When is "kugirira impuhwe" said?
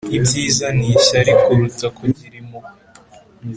1.97-2.71